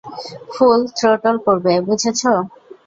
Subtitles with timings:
[0.53, 2.31] ফুল throttle করবে, বুঝেছো?